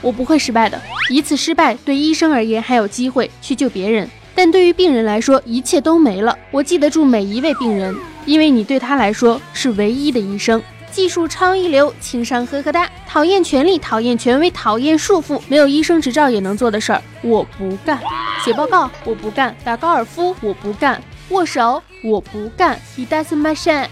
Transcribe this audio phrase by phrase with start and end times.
[0.00, 0.80] 我不会失败的。
[1.10, 6.36] 一次失败对医生而言还有机会去救别人，但对于病人来说一切都没了。
[6.50, 10.62] 我记得住每一位病人，因为你对他来说是唯一的医生。
[10.90, 18.00] 技术超一流，情商呵呵哒，讨厌权力，讨厌权威，讨厌束缚，没有医生执照也能做的事儿，我不干。
[18.44, 22.76] 写报告我不干，打高尔夫我不干，握手我不干。
[22.96, 23.90] He doesn't m a c h i n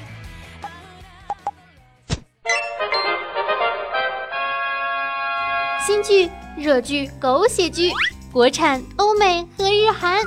[5.88, 7.90] 新剧、热剧、狗血剧，
[8.30, 10.20] 国产、欧美和日韩，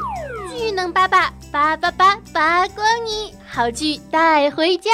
[0.57, 4.89] 巨能八八八八八八光你，好剧带回家。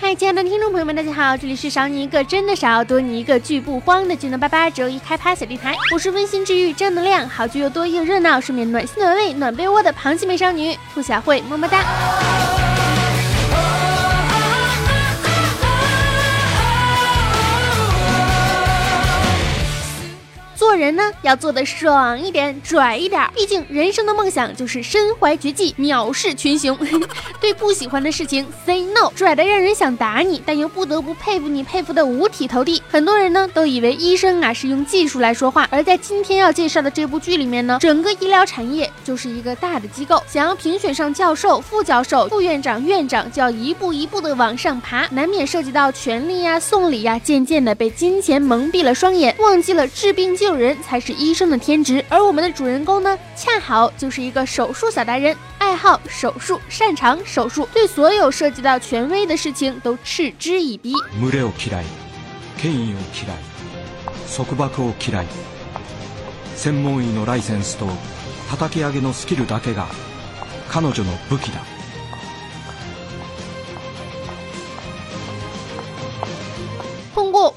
[0.00, 11.84] 嗨，亲爱的听众朋友们，大家好，这里是少你一个真的少，多你一个剧不慌的剧能八八周一开趴小电台，我是温馨治愈、正能量、好剧又多又热闹、顺便暖心暖胃暖被窝的螃蟹美少女兔小慧，么么哒。
[20.84, 23.26] 人呢，要做的爽一点、拽一点。
[23.34, 26.78] 毕竟人生的梦想就是身怀绝技，藐视群雄。
[27.40, 32.82] 对不喜欢的事情 say no，拽的让人想打你，但又不得不佩服你，佩服的五体投地。
[32.90, 50.73] 很多人呢都以为医生啊是用技术来说话，而在今天要介绍的这部剧里面呢，整个医疗产业就是一个大的机构，想要评选上教授、副教授、副院长、院长，就要一步一步的往上爬，难免涉及到权力呀、送礼呀，渐渐的被金钱蒙蔽了双眼，忘记了治病救人。
[50.73, 60.93] 人才是医生的天职，而我们的主人公呢，恰好就是一个手术小达人，爱好手术，擅长手术，对所有涉及到权威的事情都嗤之以鼻。
[61.19, 61.85] 群れを嫌い、
[62.57, 63.37] 権威を嫌い、
[64.35, 65.25] 束縛を嫌い、
[66.55, 67.87] 専門医のライセンスと
[68.49, 69.87] 叩き上げのスキルだけが
[70.69, 71.72] 彼女の武器だ。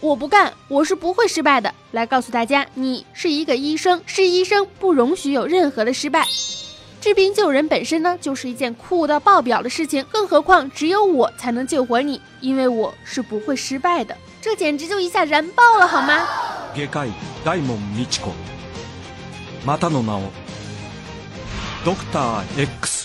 [0.06, 1.75] 我不干，我是不会失败的。
[1.92, 6.26] 来告诉大家，你是一个医生，是医生不容许有任何的失败。
[7.00, 14.16] 治病救人本身呢，就是一件酷到爆表的事情，更何况只有我才能救活你，因为我是不会失败的。
[14.41, 16.26] 这简直就一下燃爆了，好吗？
[16.76, 17.10] 外科医
[17.44, 18.26] 大門美智子，
[19.66, 20.31] またの名を
[21.84, 22.95] ドクター X。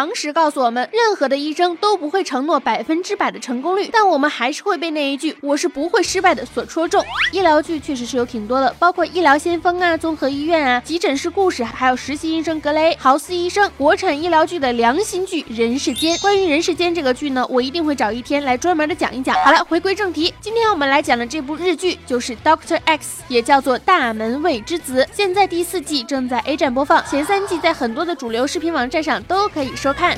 [0.00, 7.04] 常识告诉我们，任何的医生都不会承诺百分之百的成功率，但我们还是会被那一句“我是不会失败的”所戳中。
[7.32, 13.68] 医疗剧确实是有挺多的，包括《医疗先锋》啊、《综合医院》啊、《急诊室故事》，还有《实习医生格雷》、《豪斯医生》。
[13.76, 16.16] 国产医疗剧的良心剧《人世间》。
[16.22, 19.36] 关于《人世间》这个剧呢，我一定会找一天来专门的讲一讲。
[19.44, 25.04] 好了，回归正题，今天我们来讲的这部日剧就是 Doctor X，也叫做《大门未之子》。
[25.12, 30.16] 现在第四季正在 A 站播放，前三季在很多的主流视频网站上都可以收看。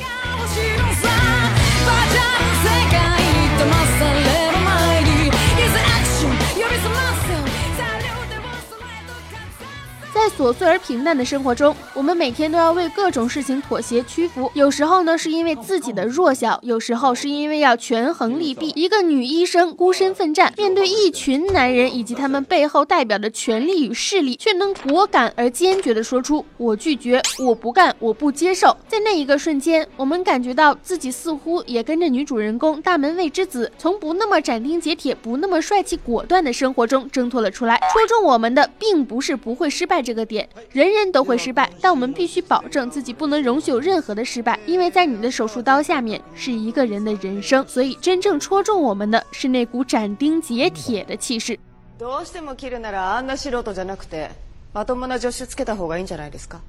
[10.23, 14.49] 在琐碎而平淡的生活中，我们每天都要为各种事情妥协屈服。
[14.55, 18.73] 有时候呢，是因为自己的弱小；有时候是因为要权衡利弊。
[18.77, 28.77] 一个女医生孤身奋战，面对一群男人以及他们背后代表的权力与势力，却能果敢而坚决地说出“我拒绝，我不干，我不接受”。
[28.87, 37.81] 在那一个瞬间，我们感觉到自己似乎也跟着女主人公大门卫之子，从不那么斩钉截铁、不那么帅气果断的生活中挣脱了出来。
[37.93, 40.12] 戳中我们的，并不是不会失败这。
[40.12, 51.58] 这个点，人人都会失败，但我们必须保证自己不能容许有任何的失败，因为在你的手术刀下面是一个人的人生，所以真正戳中我们的是那股斩钉截铁的气势。
[51.98, 54.30] どうしても切るならあんな素人じゃなくて
[54.72, 56.62] まともな助手つけた方がいいんじゃないですか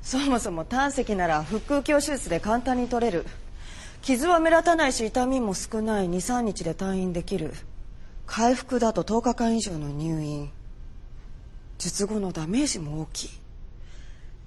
[0.00, 3.26] そもそも胆石なら腹腔鏡手術で簡単に取れる
[4.00, 7.52] 傷は目立たないし痛みも少ない23日で退院できる
[8.26, 10.50] 回復だと10日間以上の入院
[11.77, 13.29] 術後のダメージも大きい。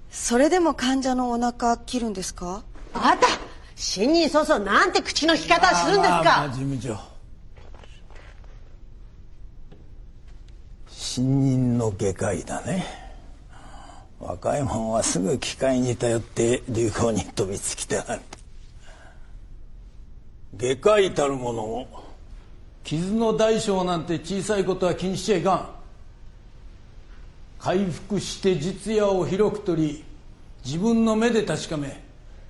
[0.09, 2.63] それでも患者のお腹切るんですか？
[2.93, 3.27] あた。
[3.75, 6.97] 新人早々なんて口の利き方するんですか、まあ、事務長。
[10.87, 12.85] 新任の外科医だね。
[14.19, 18.21] 若い者はすぐ機械に頼って流行に飛びつきたがる
[20.55, 21.87] 外科医たるもの
[22.83, 25.69] 傷の大小なんて小さいことは気にしちゃいかん
[27.61, 30.03] 回復して実夜を広く取り
[30.65, 32.03] 自分の目で確かめ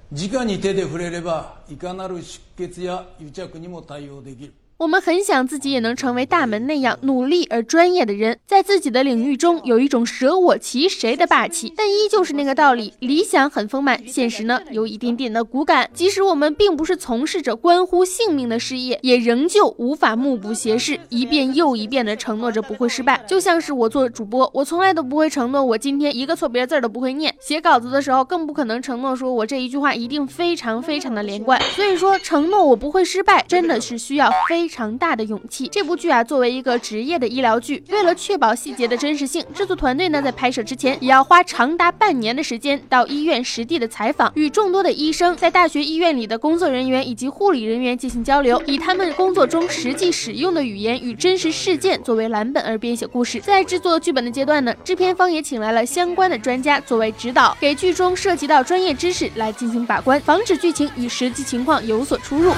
[0.09, 4.53] 直に手で触れればいかなる出血や癒着にも対応できる。
[4.81, 11.71] 我们很想自己也能成为大门那样努力而专业的人，在自己的领域中有一种舍我其谁的霸气。
[11.77, 15.87] 但依旧是那个道理，理想很丰满，现实呢有一点点的骨感。
[15.93, 23.23] 即使我们并不是从事着关乎性命的事业，也仍旧无法目不斜视，一遍又一遍的承诺着不会失败。
[23.27, 31.61] 就像是我做主播，我从来都不会承诺我今天一个错别字都不会念，写稿子的时候更不可能承诺说我这一句话一定非常非常的连贯。
[31.75, 35.67] 所以说，承诺我不会失败，真的是需要非常大的勇气。
[35.67, 53.41] 这部剧啊，作为一个职业的医疗剧，为了确保细节的真实性，制作团队呢在拍摄之前也要花长达半年的时间到医院实地的采访，与众多的医生、在大学医院里的工作人员以及护理人员进行交流，以他们工作中实际使用的语言与真实事件作为蓝本而编写故事。
[53.41, 62.53] 在制作剧本的阶段呢，制片方也请来了相关的专家作为指导，给剧中涉及到专业知识来进行把关，防止剧情与实际情况有所出入。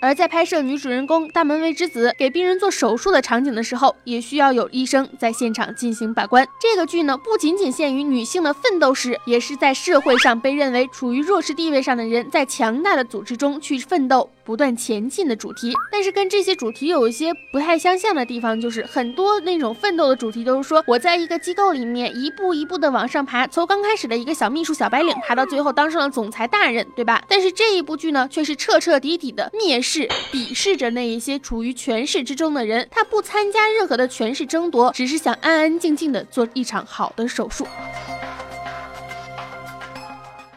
[0.00, 6.46] 而在拍摄女主人公大门卫之子给病人做手术的场景的时候，也需要有医生在现场进行把关。
[6.60, 14.30] 这个剧呢，不仅仅限于女性的奋斗史，也是在社会上被认为处于弱势地位上的人，在强大的组织中去奋斗。
[14.46, 27.20] 不断前进的主题，但是跟这些主题有一些不太相像的地方，就是很多那种奋斗的主题都是说我在一个机构里面一步一步的往上爬，从刚开始的一个小秘书、小白领，爬到最后当上了总裁大人，对吧？
[27.28, 37.65] 但是这一部剧呢，却是彻彻底底的蔑视、鄙视着那一些处于权势之中的人，他不参加任何的权势争夺，只是想安安静静的做一场好的手术。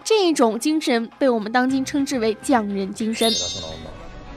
[0.02, 3.30] 这一种精神被我们当今称之为匠人精神。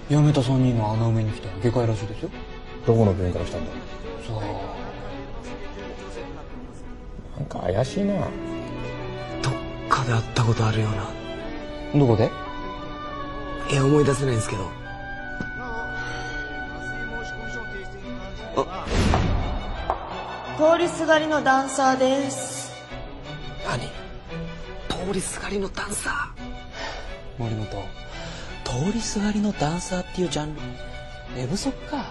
[0.10, 2.30] 辞めた3人の穴埋めに来た外科医らしいですよ
[2.86, 3.78] どこの病院から来たんださ
[7.36, 9.54] あなんか怪しいなどっ
[9.90, 12.32] かで会ったことあるようなどこで
[13.70, 14.64] いや思い出せないんですけど
[18.55, 18.67] 通
[20.79, 22.71] りすがりのダンサーです。
[23.67, 23.89] 何？
[24.89, 27.43] 通りすがりのダンサー？
[27.43, 27.67] 森本
[28.65, 30.61] 通りすがりのダンサーっていうジャンル？
[31.35, 32.05] 寝不足か？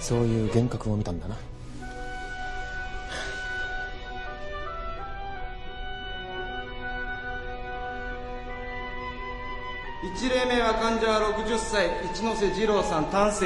[0.00, 1.36] そういう幻覚を見たんだな。
[10.16, 13.44] 一例目は患者は60歳一ノ瀬二郎さん胆石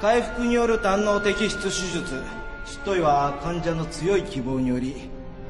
[0.00, 2.22] 回復による胆の摘出手術
[2.64, 4.94] 執刀医は患者の強い希望により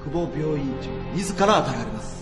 [0.03, 2.17] 久保病院長自ら当たられます。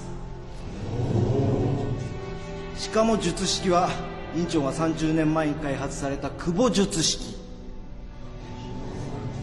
[2.77, 3.91] しかも術式は
[4.37, 7.37] 院長が30年前に開発された久保術式。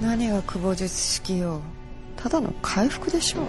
[0.01, 1.61] 何が久保術式よ。
[2.17, 3.43] ただの回復でしょう。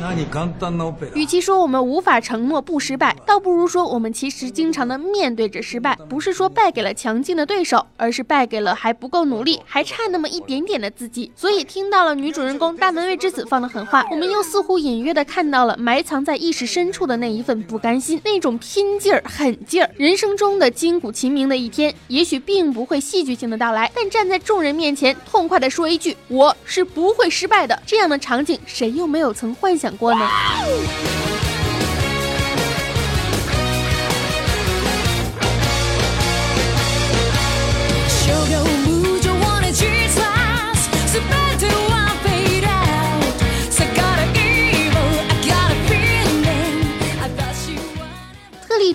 [0.00, 0.24] 何？
[0.26, 1.12] 簡単なオペラ。
[1.12, 11.30] 与其说我们无法承诺不失败，倒不如说我们其实经常的面对着失败，不是说败给了强劲的对手，而是败给了还不够努力，还差那么一点点的自己。
[11.36, 19.90] 所以听到了女主人公大门卫之子放的狠话，我们又似乎隐约的看到了埋藏在意识深处的那一份不甘心，那种拼劲儿、狠劲儿。
[19.98, 30.26] 人生中的筋骨齐鸣的一天，也许并不会戏剧性的到来，但站在众人面前，痛快的说一句“我是不会失败的”，这样的场景，谁又没有曾幻想过呢？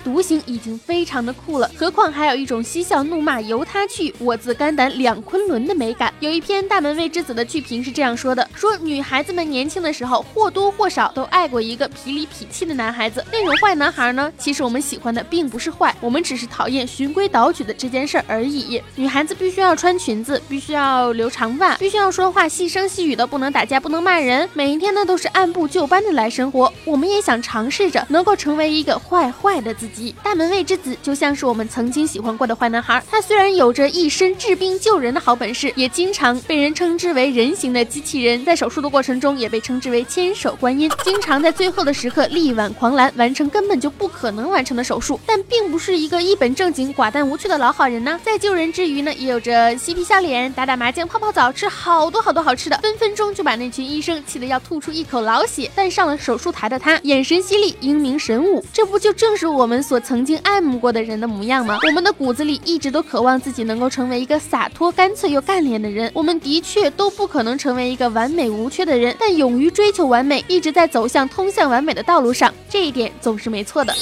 [0.04, 6.12] 独行已经非常的酷了，何况还有一种嬉笑怒骂由他去，我自肝胆两昆仑的美感。
[6.20, 18.82] 有一篇大门卫之子的剧评是这样说的：说女孩子们年轻的时候或多或少都爱过一个痞里痞气的男孩子，那种坏男孩呢，其实我们喜欢的并不是坏，我们只是讨厌循规蹈矩的这件事儿而已。
[18.96, 26.70] 女孩子必须要穿裙子，必须要留长发，必须要说话细声细语的，不能打架，不能骂人，每一天呢都是按部就班的来生活。
[26.84, 29.93] 我们也想尝试着能够成为一个坏坏的自己。
[30.22, 48.18] 大门卫之子就像是我们曾经喜欢过的坏男孩，他虽然有着一身治病救人的好本事，也经常被人称之为人形的机器人，在手术的过程中也被称之为千手观音，经常在最后的时刻力挽狂澜，完成根本就不可能完成的手术，但并不是一个一本正经、寡淡无趣的老好人呢。
[48.24, 55.70] 在救人之余呢，也有着嬉皮笑脸、打打麻将、泡泡澡、吃好多好多好吃的，分分钟就把那群医生气得要吐出一口老血。
[55.74, 61.78] 但上了手术台的他，眼神犀利，英明神武，这不就正是我们所曾经爱慕过的人的模样吗？
[61.86, 66.10] 我们的骨子里一直都渴望自己能够成为一个洒脱、干脆又干练的人。
[66.14, 73.94] 我们的确都不可能成为一个完美无缺的人，但勇于追求完美，一直在走向通向完美的道路上，这一点总是没错的。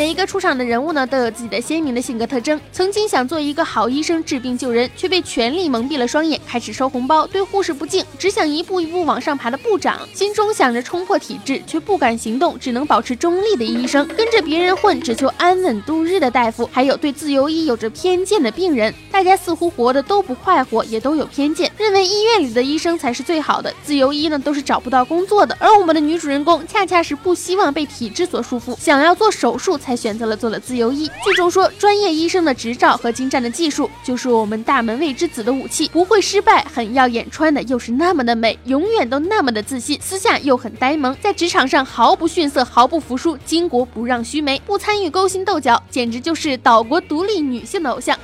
[0.00, 2.58] 每一个出场的人物呢，都有自己的鲜明的性格特征。
[2.72, 18.94] 曾经想做一个好医生，治病救人，却被权力蒙蔽了双眼，开始收红包，对护士不敬，只想一步一步往上爬的部长，心中想着冲破体制，却不敢行动，只能保持中立的医生，跟着别人混，只求安稳度日的大夫，还有对自由医有着偏见的病人。
[19.12, 25.54] 大家似乎活得都不快活，也都有偏见，认为医院里的医生才是最好的，自由医呢都是找不到工作的。
[25.60, 29.89] 而我们的女主人公恰恰是不希望被体制所束缚，想要做手术才。
[29.90, 31.10] 才选择了做了自由医。
[31.24, 48.16] 剧中说，专业医生的执照和精湛的技术，就是我们大门卫之子的武器，不会失败，很耀眼，穿的又是那么的美，永远都那么的自信，私下又很呆萌，在职场上毫不逊色，毫不服输，巾帼不让须眉，不参与勾心斗角，简直就是岛国独立女性的偶像。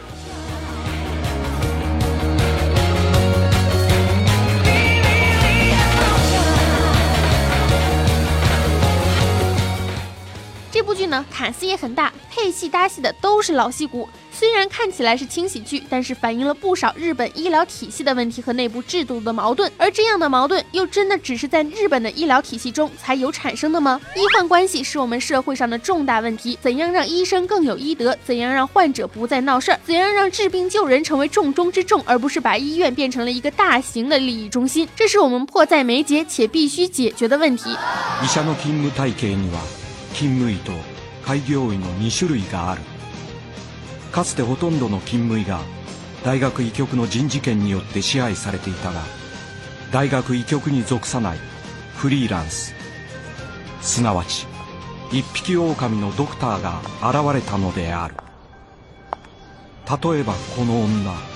[10.96, 14.08] 剧呢，卡司也很大，配戏搭戏的都是老戏骨。
[14.32, 19.70] 虽然看起来是轻喜剧，但是反映了不少日本医疗体系的问题和内部制度的矛盾。
[19.78, 23.98] 而这样的矛盾，又真的只是在日本的医疗体系中才有产生的吗？
[24.14, 26.58] 医患关系是我们社会上的重大问题。
[26.60, 28.16] 怎样让医生更有医德？
[28.26, 29.80] 怎样让患者不再闹事儿？
[29.86, 34.86] 怎样让治病救人成为重中之重，而不是把医院变成了一个大型的利益中心？
[34.94, 37.74] 这是我们迫在眉睫且必须解决的问题。
[40.16, 40.72] 勤務医と
[41.26, 42.80] 開業医の2種類がある。
[44.12, 45.60] かつてほとんどの勤務医が
[46.24, 49.02] 大学医局の人事権によって支配されていたが
[49.92, 51.38] 大学医局に属さない
[51.96, 52.74] フリーランス。
[53.82, 54.46] すなわち
[55.12, 56.80] 一匹狼のドクターが
[57.10, 58.14] 現れたのである。
[59.86, 61.35] 例えばこの女。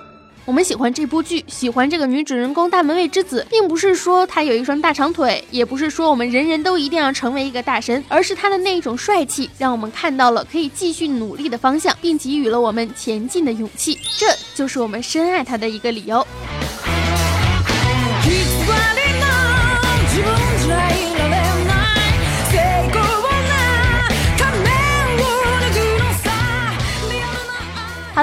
[0.43, 13.97] 我们喜欢这部剧，喜欢这个女主人公大门卫之子，并不是说她有一双大长腿，也不是说我们人人都一定要成为一个大神，而是她的那一种帅气，让我们看到了可以继续努力的方向，并给予了我们前进的勇气。
[14.17, 16.25] 这就是我们深爱她的一个理由。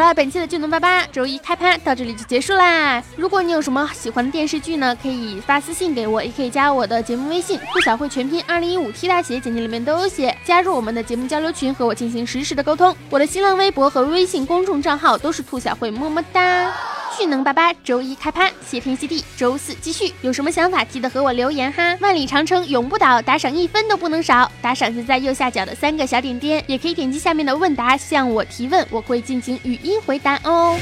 [0.09, 3.03] 了，本期的剧能八八周一开拍到这里就结束啦。
[3.15, 10.35] 如果你有什么喜欢的电视剧呢，可以发私信给我，也可以加我的节目微信“兔小慧全拼二零一五 T 大写”，简介里面都有写。
[10.45, 12.97] 加入我们的节目交流群，和我进行实时的沟通。
[13.11, 16.98] 我的新浪微博和微信公众账号都是兔小慧，么么哒。
[17.19, 20.15] 巨能八八周一开拍，谢天谢地，周四继续。
[20.21, 21.97] 有什么想法记得和我留言哈。
[22.01, 24.49] 万里长城永不倒，打赏一分都不能少。
[24.63, 30.79] 打赏就在右下角的三个小点点，也可以点击下面的问答向我提问，我会进行语音回答哦。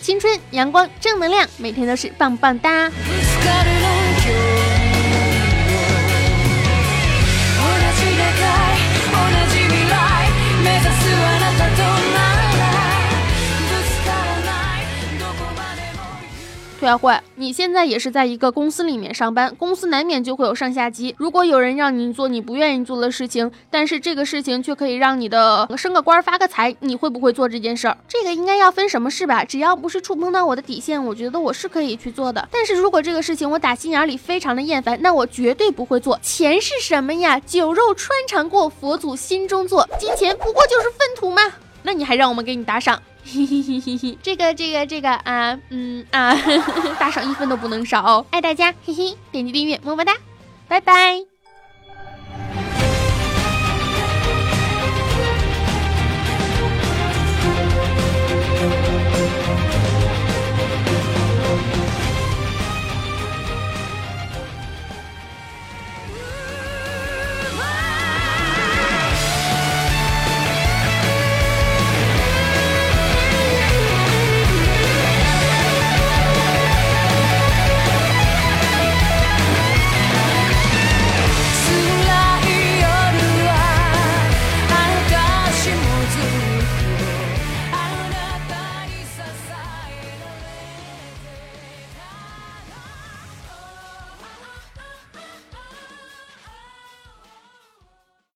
[0.00, 2.90] 青春、阳光、正能量，每天都是棒棒哒。
[16.80, 21.14] 兔小慧，你现在也是在一个公司里面上班，公司难免就会有上下级。
[21.18, 27.94] 如果有人让你做你不愿意做的事情，但是这个事情却可以让你的升个官发个财，你会不会做这件事儿？
[28.08, 29.44] 这个应该要分什么事吧？
[29.44, 32.48] 只要不是触碰到我的底线，我觉得我是可以去做的。
[32.50, 36.18] 但是如果这个事情我打心眼里非常的厌烦，那我绝对不会做。
[36.22, 37.38] 钱是什么呀？
[37.40, 39.86] 酒肉穿肠过，佛祖心中坐。
[39.98, 41.42] 金钱不过就是粪土吗？
[41.82, 43.02] 那你还让我们给你打赏？
[43.32, 46.34] 嘿嘿嘿嘿嘿，这个这个这个啊，嗯啊，
[46.98, 50.16] 打赏一分都不能少，爱大家，嘿嘿，点击订阅，么么哒，
[50.68, 51.29] 拜拜。